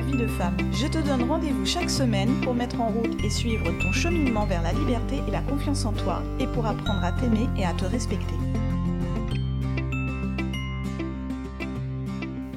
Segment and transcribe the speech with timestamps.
[0.00, 0.56] vie de femme.
[0.72, 4.62] Je te donne rendez-vous chaque semaine pour mettre en route et suivre ton cheminement vers
[4.62, 7.84] la liberté et la confiance en toi et pour apprendre à t'aimer et à te
[7.84, 8.34] respecter.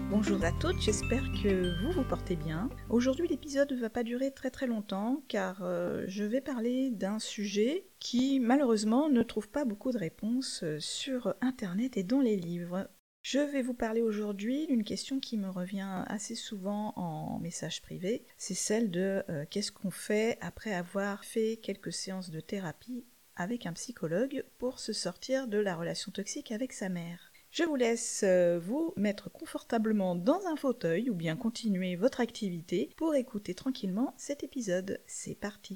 [0.10, 2.70] Bonjour à toutes, j'espère que vous vous portez bien.
[2.90, 7.20] Aujourd'hui l'épisode ne va pas durer très très longtemps car euh, je vais parler d'un
[7.20, 12.36] sujet qui malheureusement ne trouve pas beaucoup de réponses euh, sur internet et dans les
[12.36, 12.90] livres.
[13.22, 18.26] Je vais vous parler aujourd'hui d'une question qui me revient assez souvent en message privé.
[18.38, 23.66] C'est celle de euh, qu'est-ce qu'on fait après avoir fait quelques séances de thérapie avec
[23.66, 27.32] un psychologue pour se sortir de la relation toxique avec sa mère?
[27.52, 32.92] Je vous laisse euh, vous mettre confortablement dans un fauteuil ou bien continuer votre activité
[32.96, 35.02] pour écouter tranquillement cet épisode.
[35.08, 35.74] C'est parti.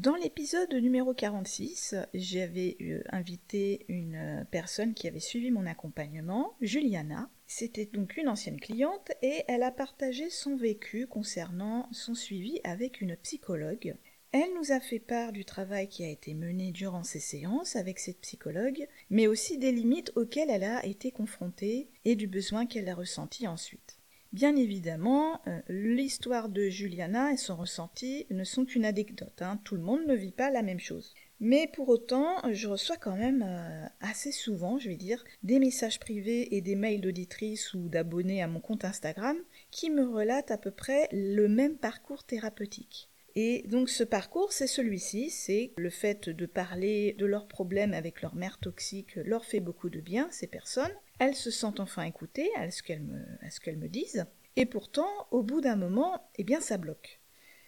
[0.00, 6.54] Dans l'épisode numéro 46, j'avais euh, invité une euh, personne qui avait suivi mon accompagnement,
[6.60, 7.28] Juliana.
[7.48, 13.00] C'était donc une ancienne cliente et elle a partagé son vécu concernant son suivi avec
[13.00, 13.96] une psychologue.
[14.30, 17.98] Elle nous a fait part du travail qui a été mené durant ces séances avec
[17.98, 22.88] cette psychologue, mais aussi des limites auxquelles elle a été confrontée et du besoin qu'elle
[22.88, 23.97] a ressenti ensuite.
[24.32, 29.40] Bien évidemment, euh, l'histoire de Juliana et son ressenti ne sont qu'une anecdote.
[29.40, 29.58] Hein.
[29.64, 31.14] Tout le monde ne vit pas la même chose.
[31.40, 35.98] Mais pour autant, je reçois quand même euh, assez souvent, je vais dire, des messages
[35.98, 39.36] privés et des mails d'auditrices ou d'abonnés à mon compte Instagram
[39.70, 43.08] qui me relatent à peu près le même parcours thérapeutique.
[43.34, 48.20] Et donc ce parcours, c'est celui-ci, c'est le fait de parler de leurs problèmes avec
[48.20, 50.92] leur mère toxique leur fait beaucoup de bien, ces personnes.
[51.18, 54.26] Elles se sentent enfin écoutées à ce qu'elles me, disent.
[54.56, 57.20] Et pourtant, au bout d'un moment, eh bien ça bloque.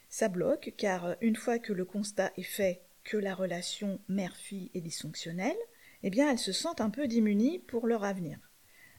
[0.08, 4.80] Ça bloque car une fois que le constat est fait que la relation mère-fille est
[4.80, 5.56] dysfonctionnelle,
[6.02, 8.38] eh bien elles se sentent un peu démunies pour leur avenir.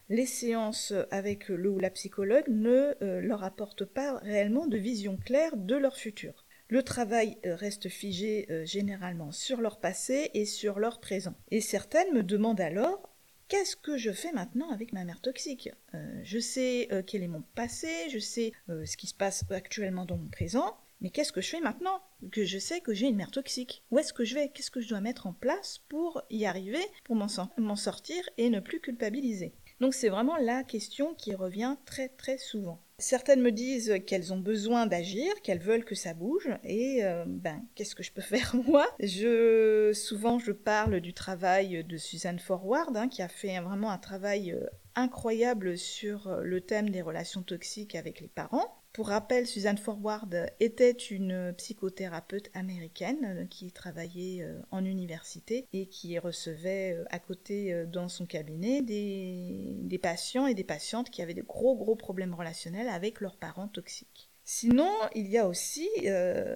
[0.10, 5.16] Les séances avec le ou la psychologue ne euh, leur apportent pas réellement de vision
[5.16, 6.46] claire de leur futur.
[6.68, 11.36] Le travail euh, reste figé euh, généralement sur leur passé et sur leur présent.
[11.50, 13.11] Et certaines me demandent alors
[13.52, 15.70] Qu'est-ce que je fais maintenant avec ma mère toxique?
[15.94, 20.16] Euh, Je sais quel est mon passé, je sais ce qui se passe actuellement dans
[20.16, 22.02] mon présent, mais qu'est-ce que je fais maintenant
[22.32, 23.84] que je sais que j'ai une mère toxique?
[23.92, 24.48] Où est-ce que je vais?
[24.54, 28.62] Qu'est-ce que je dois mettre en place pour y arriver, pour m'en sortir et ne
[28.62, 29.52] plus culpabiliser?
[29.82, 32.82] Donc c'est vraiment la question qui revient très très souvent.
[33.02, 37.66] Certaines me disent qu'elles ont besoin d'agir, qu'elles veulent que ça bouge, et euh, ben
[37.74, 38.88] qu'est-ce que je peux faire moi?
[39.00, 43.98] Je souvent je parle du travail de Suzanne Forward, hein, qui a fait vraiment un
[43.98, 48.81] travail euh, incroyable sur euh, le thème des relations toxiques avec les parents.
[48.94, 55.86] Pour rappel, Suzanne Forward était une psychothérapeute américaine euh, qui travaillait euh, en université et
[55.86, 61.34] qui recevait euh, à côté dans son cabinet des, patients et des patientes qui avaient
[61.34, 64.30] de gros gros problèmes relationnels avec leurs parents toxiques.
[64.44, 65.88] Sinon, il y a aussi,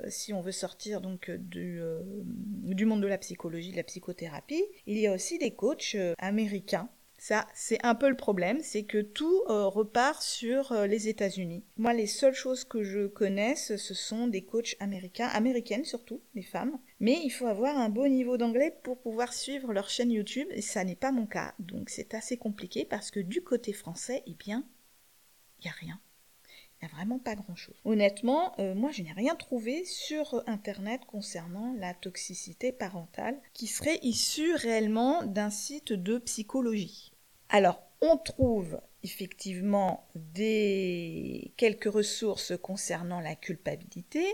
[0.07, 1.79] si on veut sortir donc du,
[2.25, 6.89] du, monde de la psychologie, de la psychothérapie, il y a aussi des coachs américains
[7.17, 11.63] ça, c'est un peu le problème, c'est que tout euh, repart sur euh, les États-Unis.
[11.77, 16.43] Moi, les seules choses que je connaisse, ce sont des coachs américains, américaines surtout, des
[16.43, 16.77] femmes.
[16.99, 20.61] Mais il faut avoir un beau niveau d'anglais pour pouvoir suivre leur chaîne YouTube, et
[20.61, 21.55] ça n'est pas mon cas.
[21.59, 24.65] Donc c'est assez compliqué parce que du côté français, eh bien,
[25.59, 25.99] il n'y a rien.
[26.93, 27.75] Vraiment pas grand-chose.
[27.85, 33.99] Honnêtement, euh, moi, je n'ai rien trouvé sur Internet concernant la toxicité parentale qui serait
[34.01, 37.11] issue réellement d'un site de psychologie.
[37.49, 44.25] Alors, on trouve effectivement des quelques ressources concernant la culpabilité.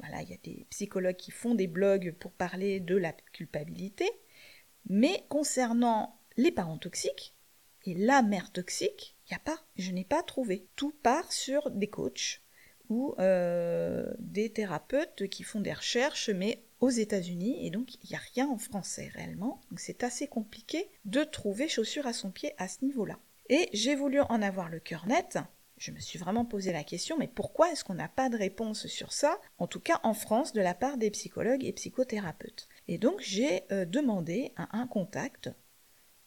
[0.00, 4.10] Voilà, il y a des psychologues qui font des blogs pour parler de la culpabilité.
[4.88, 7.34] Mais concernant les parents toxiques
[7.84, 10.66] et la mère toxique, il n'y a pas, je n'ai pas trouvé.
[10.76, 12.40] Tout part sur des coachs
[12.88, 18.16] ou euh, des thérapeutes qui font des recherches, mais aux États-Unis et donc il n'y
[18.16, 19.60] a rien en français réellement.
[19.70, 23.18] Donc c'est assez compliqué de trouver chaussures à son pied à ce niveau-là.
[23.48, 25.38] Et j'ai voulu en avoir le cœur net.
[25.76, 28.86] Je me suis vraiment posé la question, mais pourquoi est-ce qu'on n'a pas de réponse
[28.86, 32.68] sur ça, en tout cas en France, de la part des psychologues et psychothérapeutes?
[32.86, 35.50] Et donc j'ai euh, demandé à un contact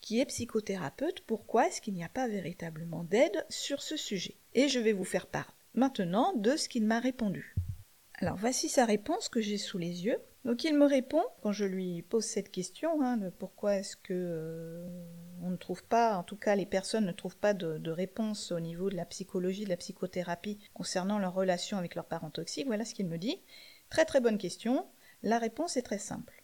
[0.04, 4.36] qui est psychothérapeute, pourquoi est-ce qu'il n'y a pas véritablement d'aide sur ce sujet?
[4.54, 7.56] Et je vais vous faire part maintenant de ce qu'il m'a répondu.
[8.16, 10.18] Alors voici sa réponse que j'ai sous les yeux.
[10.44, 14.14] Donc il me répond, quand je lui pose cette question, hein, de pourquoi est-ce que
[14.14, 14.86] euh,
[15.42, 18.52] on ne trouve pas, en tout cas les personnes ne trouvent pas de, de, réponse
[18.52, 22.68] au niveau de la psychologie, de la psychothérapie concernant leur relation avec leurs parents toxiques,
[22.68, 23.40] voilà ce qu'il me dit.
[23.90, 24.86] Très très bonne question.
[25.22, 26.43] La réponse est très simple.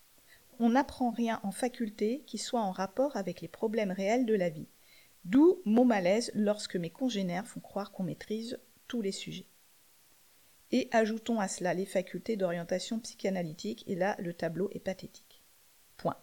[0.59, 4.49] On n'apprend rien en faculté qui soit en rapport avec les problèmes réels de la
[4.49, 4.67] vie.
[5.23, 9.47] D'où mon malaise lorsque mes congénères font croire qu'on maîtrise tous les sujets.
[10.71, 15.41] Et ajoutons à cela les facultés d'orientation psychanalytique, et là le tableau est pathétique.
[15.97, 16.17] Point.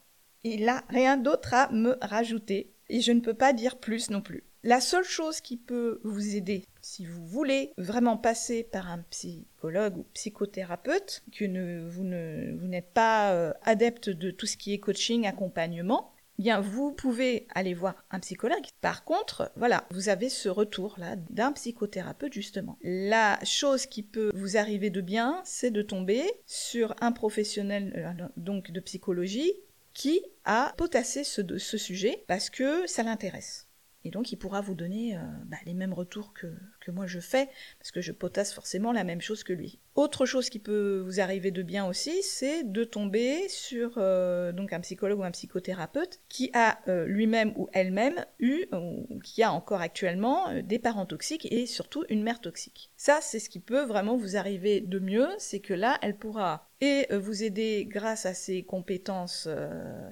[0.44, 4.20] Il n'a rien d'autre à me rajouter, et je ne peux pas dire plus non
[4.20, 4.44] plus.
[4.66, 9.96] La seule chose qui peut vous aider, si vous voulez vraiment passer par un psychologue
[9.96, 16.12] ou psychothérapeute, que vous n'êtes pas euh, adepte de tout ce qui est coaching, accompagnement,
[16.40, 18.66] bien vous pouvez aller voir un psychologue.
[18.80, 22.76] Par contre, voilà, vous avez ce retour là d'un psychothérapeute justement.
[22.82, 28.26] La chose qui peut vous arriver de bien, c'est de tomber sur un professionnel euh,
[28.36, 29.52] donc de psychologie
[29.94, 33.65] qui a potassé ce sujet parce que ça l'intéresse.
[34.06, 36.47] Et donc il pourra vous donner euh, bah, les mêmes retours que,
[36.86, 37.48] que moi je fais,
[37.80, 39.80] parce que je potasse forcément la même chose que lui.
[39.96, 44.74] Autre chose qui peut vous arriver de bien aussi, c'est de tomber sur euh, donc
[44.74, 49.52] un psychologue ou un psychothérapeute qui a euh, lui-même ou elle-même eu, ou qui a
[49.52, 52.90] encore actuellement, euh, des parents toxiques et surtout une mère toxique.
[52.98, 56.68] Ça, c'est ce qui peut vraiment vous arriver de mieux, c'est que là, elle pourra
[56.82, 59.48] et vous aider grâce à ses compétences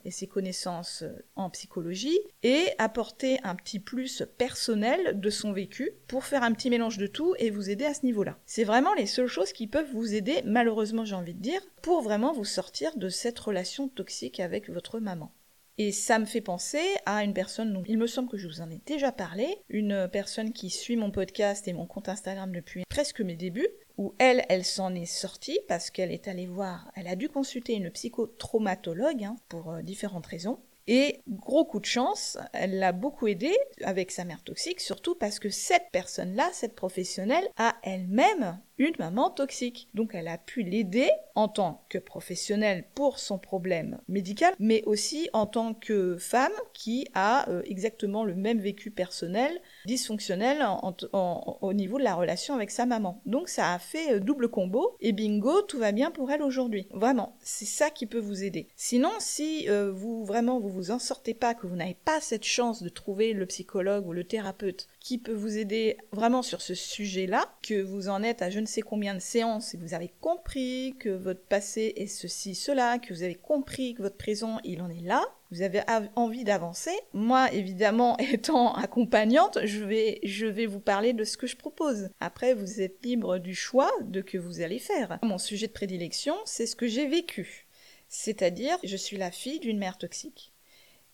[0.07, 1.05] et ses connaissances
[1.37, 6.64] en psychologie et apporter un petit plus personnel de son vécu pour faire un petit
[6.71, 8.39] mélange de tout et vous aider à ce niveau-là.
[8.47, 12.03] C'est vraiment les seules choses qui peuvent vous aider, malheureusement j'ai envie de dire, pour
[12.03, 15.33] vraiment vous sortir de cette relation toxique avec votre maman.
[15.77, 18.61] Et ça me fait penser à une personne, dont il me semble que je vous
[18.61, 22.85] en ai déjà parlé, une personne qui suit mon podcast et mon compte Instagram depuis
[22.89, 23.69] presque mes débuts,
[23.99, 27.75] où elle, elle s'en est sortie parce qu'elle est allée voir, elle a dû consulter
[27.75, 30.61] une psychotraumatologue hein, pour euh, différentes raisons.
[30.87, 35.39] Et gros coup de chance, elle l'a beaucoup aidé avec sa mère toxique, surtout parce
[35.39, 39.89] que cette personne-là, cette professionnelle, a elle-même une maman toxique.
[39.95, 45.29] Donc elle a pu l'aider en tant que professionnelle pour son problème médical, mais aussi
[45.33, 50.65] en tant que femme qui a euh, exactement le même vécu personnel, dysfonctionnel
[51.13, 53.21] au niveau de la relation avec sa maman.
[53.27, 56.87] Donc ça a fait euh, double combo et bingo, tout va bien pour elle aujourd'hui.
[56.93, 58.69] Vraiment, c'est ça qui peut vous aider.
[58.77, 62.45] Sinon, si euh, vous vraiment vous vous en sortez pas, que vous n'avez pas cette
[62.45, 66.75] chance de trouver le psychologue ou le thérapeute qui peut vous aider vraiment sur ce
[66.75, 70.11] sujet-là, que vous en êtes à je ne sais combien de séances et vous avez
[70.23, 74.81] compris que votre passé est ceci, cela, que vous avez compris que votre présent, il
[74.81, 75.83] en est là, vous avez
[76.17, 76.91] envie d'avancer.
[77.13, 82.09] Moi, évidemment, étant accompagnante, je vais, je vais vous parler de ce que je propose.
[82.19, 85.19] Après, vous êtes libre du choix de que vous allez faire.
[85.23, 87.67] Mon sujet de prédilection, c'est ce que j'ai vécu.
[88.09, 90.54] C'est-à-dire, je suis la fille d'une mère toxique.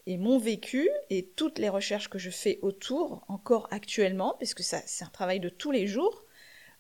[0.06, 5.04] Et mon vécu et toutes les recherches que je fais autour, encore actuellement, puisque c'est
[5.04, 6.24] un travail de tous les jours,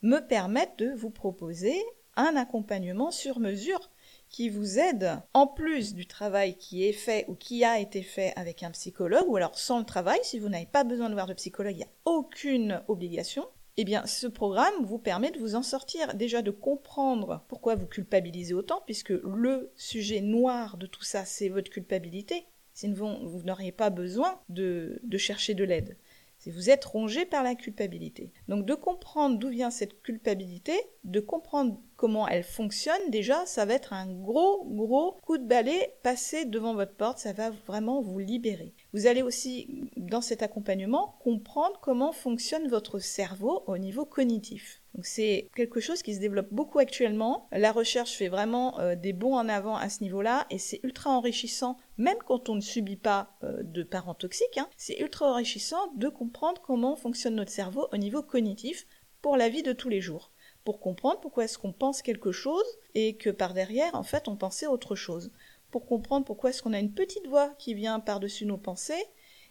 [0.02, 1.76] me permettent de vous proposer
[2.16, 3.90] un accompagnement sur mesure
[4.28, 8.32] qui vous aide, en plus du travail qui est fait ou qui a été fait
[8.36, 11.26] avec un psychologue, ou alors sans le travail, si vous n'avez pas besoin de voir
[11.26, 13.46] de psychologue, il n'y a aucune obligation.
[13.76, 17.86] Eh bien, ce programme vous permet de vous en sortir, déjà de comprendre pourquoi vous
[17.86, 22.46] culpabilisez autant, puisque le sujet noir de tout ça, c'est votre culpabilité.
[22.88, 25.96] Vous n'auriez pas besoin de, chercher de l'aide.
[26.38, 28.32] C'est vous êtes rongé par la culpabilité.
[28.48, 30.72] Donc de comprendre d'où vient cette culpabilité,
[31.04, 35.92] de comprendre comment elle fonctionne, déjà, ça va être un gros, gros coup de balai
[36.02, 38.72] passé devant votre porte, ça va vraiment vous libérer.
[38.94, 44.79] Vous allez aussi, dans cet accompagnement, comprendre comment fonctionne votre cerveau au niveau cognitif.
[45.02, 47.48] C'est quelque chose qui se développe beaucoup actuellement.
[47.52, 51.10] La recherche fait vraiment euh, des bons en avant à ce niveau-là et c'est ultra
[51.10, 54.58] enrichissant, même quand on ne subit pas euh, de parents toxiques.
[54.58, 58.86] Hein, c'est ultra enrichissant de comprendre comment fonctionne notre cerveau au niveau cognitif
[59.22, 60.32] pour la vie de tous les jours
[60.64, 64.36] pour comprendre pourquoi est-ce qu'on pense quelque chose et que par derrière, en fait, on
[64.36, 65.32] pensait autre chose.
[65.70, 69.04] Pour comprendre pourquoi est-ce qu'on a une petite voix qui vient par-dessus nos pensées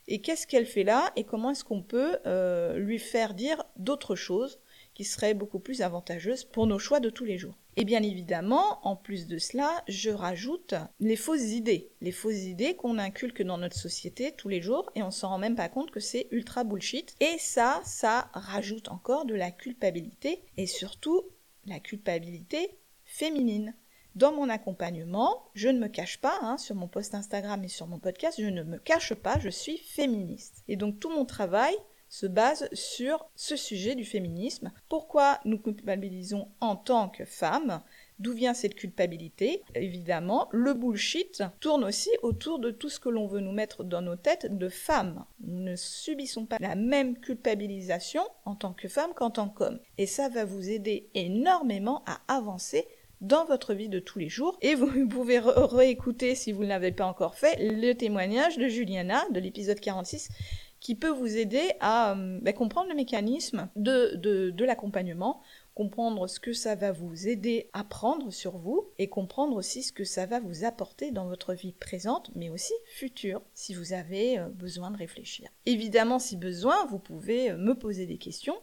[0.07, 4.15] et qu'est-ce qu'elle fait là et comment est-ce qu'on peut euh, lui faire dire d'autres
[4.15, 4.59] choses
[4.99, 7.55] qui seraient beaucoup plus avantageuses pour nos choix de tous les jours.
[7.77, 11.93] Et bien évidemment, en plus de cela, je rajoute les fausses idées.
[12.01, 15.37] Les fausses idées qu'on inculque dans notre société tous les jours et on s'en rend
[15.37, 17.15] même pas compte que c'est ultra bullshit.
[17.21, 21.23] Et ça, ça rajoute encore de la culpabilité et surtout
[21.65, 23.75] la culpabilité féminine.
[24.15, 27.87] dans mon accompagnement, je ne me cache pas, hein, sur mon post Instagram et sur
[27.87, 30.61] mon podcast, je ne me cache pas, je suis féministe.
[30.67, 31.73] Et donc tout mon travail
[32.09, 34.71] se base sur ce sujet du féminisme.
[34.89, 37.81] Pourquoi nous culpabilisons en tant que femmes?
[38.17, 39.63] D'où vient cette culpabilité?
[39.75, 44.01] Évidemment, le bullshit tourne aussi autour de tout ce que l'on veut nous mettre dans
[44.01, 45.23] nos têtes de femmes.
[45.39, 49.79] Nous ne subissons pas la même culpabilisation en tant que femme qu'en tant qu'homme.
[49.97, 52.87] Et ça va vous aider énormément à avancer
[53.21, 54.57] dans votre vie de tous les jours.
[54.61, 59.23] Et vous pouvez réécouter, si vous ne l'avez pas encore fait, le témoignage de Juliana
[59.31, 60.29] de l'épisode 46
[60.79, 65.41] qui peut vous aider à euh, bah, comprendre le mécanisme de, de, de l'accompagnement,
[65.75, 69.93] comprendre ce que ça va vous aider à prendre sur vous et comprendre aussi ce
[69.93, 74.39] que ça va vous apporter dans votre vie présente mais aussi future si vous avez
[74.39, 75.49] euh, besoin de réfléchir.
[75.65, 78.57] Évidemment si besoin vous pouvez euh, me poser des questions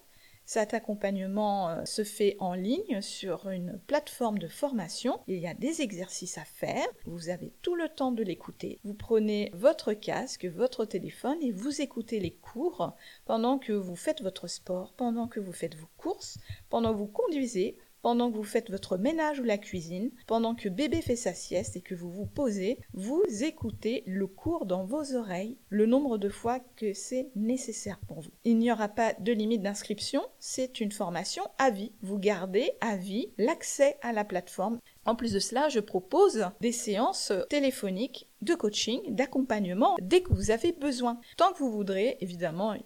[0.47, 5.21] cet accompagnement euh, se fait en ligne sur une plateforme de formation.
[5.27, 6.87] Il y a des exercices à faire.
[7.05, 8.79] Vous avez tout le temps de l'écouter.
[8.85, 14.23] Vous prenez votre casque, votre téléphone et vous écoutez les cours pendant que vous faites
[14.23, 16.39] votre sport, pendant que vous faites vos courses,
[16.71, 20.69] pendant que vous conduisez, pendant que vous faites votre ménage ou la cuisine, pendant que
[20.69, 25.17] bébé fait sa sieste et que vous vous posez, vous écoutez le cours dans vos
[25.17, 28.31] oreilles le nombre de fois que c'est nécessaire pour vous.
[28.45, 31.91] Il n'y aura pas de limite d'inscription, c'est une formation à vie.
[32.01, 34.79] Vous gardez à vie l'accès à la plateforme.
[35.05, 40.53] En plus de cela, je propose des séances téléphoniques de coaching, d'accompagnement dès que vous
[40.53, 41.19] avez besoin.
[41.37, 42.77] Tant que vous voudrez, évidemment,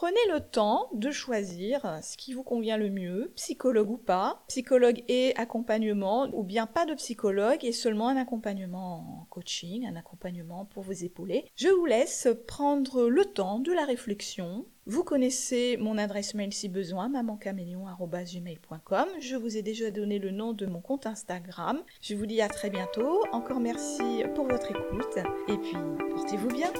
[0.00, 5.04] Prenez le temps de choisir ce qui vous convient le mieux, psychologue ou pas, psychologue
[5.08, 10.64] et accompagnement, ou bien pas de psychologue et seulement un accompagnement en coaching, un accompagnement
[10.64, 11.44] pour vous épauler.
[11.54, 14.64] Je vous laisse prendre le temps de la réflexion.
[14.86, 19.06] Vous connaissez mon adresse mail si besoin, mamancamélion.com.
[19.20, 21.78] Je vous ai déjà donné le nom de mon compte Instagram.
[22.00, 23.22] Je vous dis à très bientôt.
[23.32, 25.76] Encore merci pour votre écoute et puis
[26.14, 26.72] portez-vous bien.